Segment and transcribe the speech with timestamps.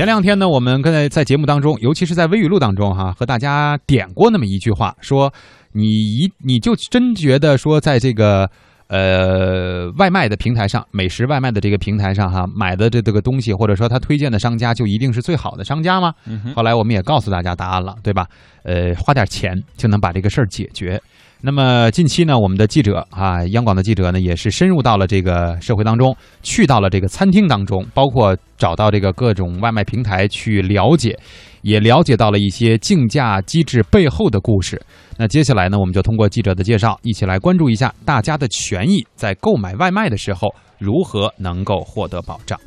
[0.00, 5.30] 前两天呢，我们刚才在节目当中，尤其是在微语录当中哈，和大家点过那么一句话，说
[5.72, 8.50] 你一你就真觉得说在这个
[8.88, 16.14] 呃外卖的平台上，美食外卖的这个平台上哈，买的这这个东西，或者说他推荐的商家就一定是最好的商家吗？
[16.56, 18.26] 后来我们也告诉大家答案了，对吧？
[18.62, 20.98] 呃，花点钱就能把这个事儿解决。
[21.42, 31.18] 那么近期呢，我们的记者啊，央广的记者呢，也是深入到了这个社会当中，去到了这个餐厅当中，包括找到这个各种外卖平台去了解，
[31.62, 34.80] 也了解到了一些竞价机制背后的故事。
[35.16, 42.60] 那接下来呢，我们就通过记者的介绍，一起来关注一下大家的权益，在购买外卖的时候如何能够获得保障。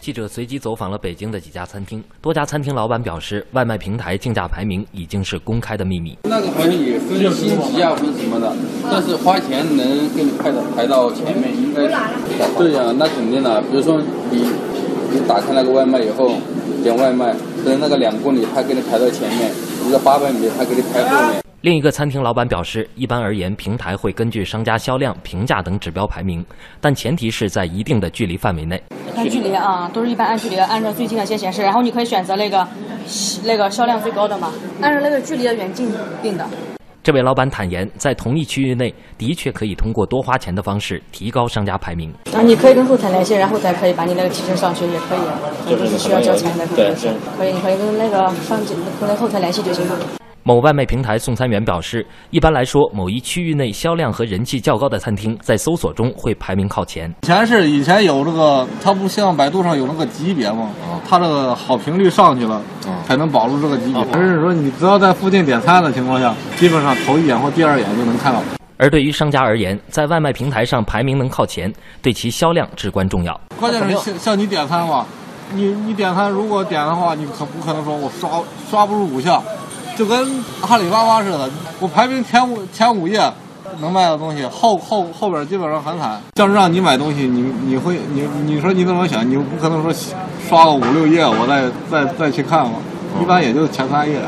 [0.00, 6.16] 记者随机走访了北京的几家餐厅，多家餐厅老板表示，外卖平台竞价排名已经是公开的秘密。
[6.24, 8.50] 那个好像也分星级啊，分什么的，
[8.90, 11.88] 但是花钱能给你排到排到前面，应该是。
[12.56, 13.60] 对呀、那肯定的。
[13.62, 14.00] 比如说
[14.30, 14.48] 你
[15.12, 16.32] 你打开那个外卖以后
[16.82, 19.50] 点外卖，等那个两公里，他给你排到前面；
[19.86, 21.42] 一个八百米，他给你排后面。
[21.60, 26.42] 另一个餐厅老板表示，一般而言，平台会根据商家销量、评价等指标排名，
[26.80, 28.82] 但前提是在一定的距离范围内。
[29.20, 32.66] 按距离啊，都是一般按距离按照最近的先显示，然后你可以选择那个
[33.44, 36.46] 那个销量最高的嘛，按照那个距离的远近定的。
[37.02, 42.10] 这位老板坦言，在同一区域内，的确可以通过多花钱的方式提高商家排名。
[42.34, 45.20] 啊你可以跟后台联系，然后才可以把你那个提升上去，也可以，
[45.68, 46.94] 这都是需要交钱的，可以，
[47.36, 48.16] 可以，你可以跟那个
[48.48, 48.58] 上
[48.98, 49.96] 跟那后台联系就行了。
[50.42, 57.12] 某外卖平台送餐员表示，一般来说，某一区域内销量和人气较高的餐厅，在搜索中会排名靠前。
[57.22, 60.70] 以前是以前有这个，它不像百度上有那个级别吗？
[61.06, 62.62] 它这个好评率上去了，
[63.06, 64.02] 才能保住这个级别。
[64.12, 68.40] 而是说，你只要在附近点餐的情况下，基本上头一眼或第二眼就能看到。
[68.78, 73.38] 而对于商家而言，在外卖平台上排名能靠前，对其销量至关重要。
[73.58, 75.06] 关键是像像你点餐吧，
[75.52, 79.42] 你你点餐如果点的话，你可不可能说我刷刷不入五项，
[79.96, 83.20] 就跟阿里巴巴似的，我排名前五前五页
[83.80, 86.20] 能卖的东西，后后后边基本上很惨。
[86.36, 89.28] 要是让你买东西，你你会你你说你怎么想？
[89.28, 89.92] 你不可能说
[90.48, 92.72] 刷个五六页我再再再去看吧，
[93.20, 94.20] 一般也就前三页。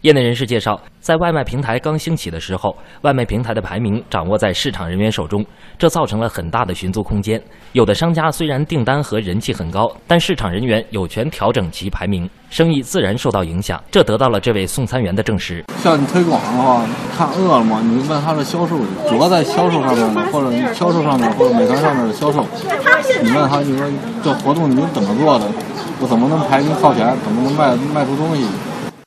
[0.00, 5.44] 业内人士介绍，在外卖平台刚兴起的时候，外卖平台的排名掌握在市场人员手中，
[5.76, 7.42] 这造成了很大的寻租空间。
[7.72, 13.82] 有的商家虽然订单和人气很高，但市场人员有权调整其排名，生意自然受到影响。
[13.90, 15.64] 这得到了这位送餐员的证实。
[15.82, 16.86] 像你推广的话，
[17.18, 22.46] 看饿了么，你问他的销售主要在销售上面的，或者销售上面或者美团上面的销售，
[23.20, 23.90] 你问他，你说
[24.22, 25.50] 这活动你是怎么做的？
[26.00, 27.12] 我怎么能排名靠前？
[27.24, 28.46] 怎么能卖卖出东西？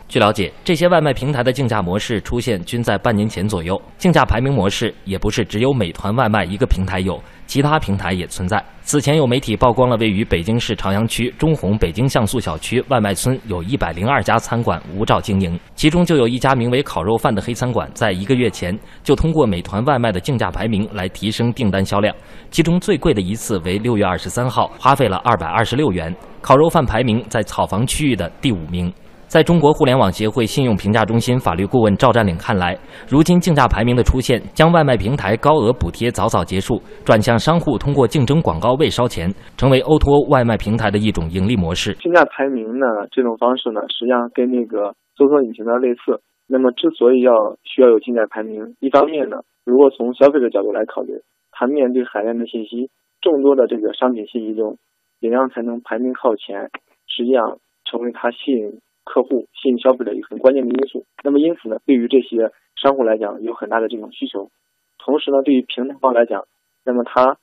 [0.08, 3.82] 据了解，这些外卖平台的竞价模式出现均在半年前左右。
[3.98, 8.64] 竞价排名模式也不是只有美团外卖一个平台有，其他平台也存在。
[8.84, 22.16] 此前有媒体曝光了位于北京市朝阳区中红北京像素小区外卖村有一百零二家餐馆无照经营，其中就有一家名为“烤肉饭”的黑餐馆，在一个月前就通过美团外卖的竞价排名来提升订单销量。
[22.52, 26.16] 其中最贵的一次为六月二十三号，花费了二百二十六元。
[26.42, 28.94] 烤肉饭排名在草房区域的第五名。
[29.35, 32.72] 在中国互联网协会信用评价中心法律顾问赵占领看来，
[33.06, 41.91] 如今竞价排名的出现，将外卖平台高额补贴早早结束，转向商户通过竞争广告位烧钱，成为欧托外卖平台的一种盈利模式。
[41.95, 46.22] 竞价排名呢，这种方式呢，实际上跟那个搜索引擎的类似。
[46.47, 49.35] 那么，之所以要需要有竞价排名，一方面呢，
[49.66, 51.12] 如果从消费者角度来考虑，
[51.51, 54.78] 他面对海量的信息，众多的这个商品信息中，
[55.19, 56.72] 怎样才能排名靠前，
[57.12, 58.79] 实际上成为他吸引。
[59.06, 61.06] 客户吸引消费者一个很关键的因素。
[61.24, 64.52] 那么因此呢，对于这些商户来讲，有很大的这种需求。
[64.98, 66.46] 同时呢，对于平台方来讲，
[66.84, 67.38] 那么它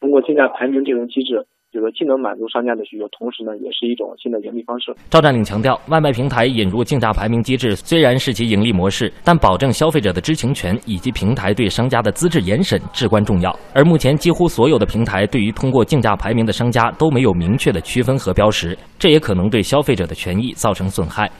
[0.00, 4.90] 通过竞价排名这种机制，这个既能满足商家的需求，同时呢，也是一种新的盈利方式。
[5.10, 13.54] 赵占领强调，外卖平台引入竞价排名机制虽然是其盈利模式，但保证消费者的知情权以及平台对商家的资质严审至关重要。
[13.74, 21.30] 而目前几乎所有的平台对于通过竞价排名的商家都没有明确的区分和标识，这也可能对消费者的权益造成损害。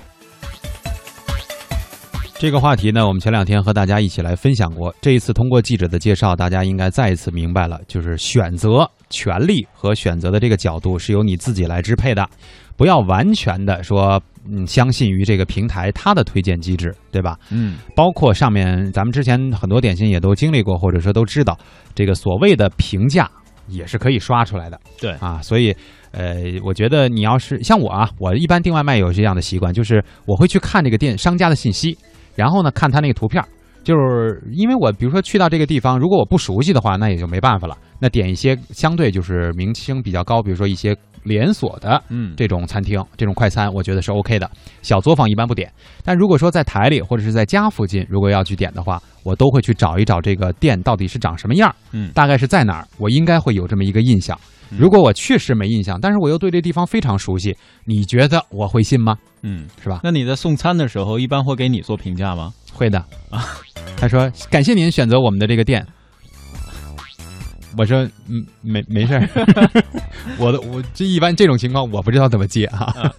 [2.35, 4.95] 这个话题呢，我们前两天和大家一起来分享过。
[5.01, 12.29] 这一次通过记者的介绍，大家应该再一次明白了，就是选择权利和选择的这个角度是由你自己来支配的，
[12.77, 17.39] 不要完全的说嗯相信于这个平台它的推荐机制，对吧？
[17.51, 21.59] 嗯，包括上面咱们之前很多点心也都经历过，或者说都知道，
[21.95, 23.31] 这个所谓的评价
[23.69, 24.81] 也是可以刷出来的。
[25.01, 25.75] 对啊，所以。
[26.11, 31.97] 呃，我觉得你要是像我啊，我一般订外卖有这样的习惯，就是我会去看这个店商家的信息，
[32.35, 33.45] 然后呢看他那个图片，
[33.88, 37.75] 就是因为我比如说去到这个地方，如果我不熟悉的话，那也就没办法了。
[37.99, 44.50] 那点一些相对就是名星比较高，比如说一些连锁的嗯这种餐厅、这种快餐，我觉得是 OK 的。
[44.82, 45.73] 小作坊一般不点，
[46.05, 54.38] 但如果说在台里或者是在家附近，如果要去点的话，我都会去找一找这个店到底是长什么样，嗯大概是在哪儿，我应该会有这么一个印象。
[54.76, 57.56] 如果我确实没印象，但是我又对这地方非常熟悉，
[57.87, 59.17] 你觉得我会信吗？
[59.40, 60.00] 嗯，是吧？
[60.05, 62.52] 那你在送餐的时候，一般会给你做评价吗？
[62.75, 62.99] 会的
[63.31, 63.43] 啊。
[64.00, 65.87] 他说：“感谢您选择我们的这个店。”
[67.77, 69.29] 我说：“嗯，没没事儿。
[70.39, 73.12] 我的我这一般这种情况我不知道怎么接啊。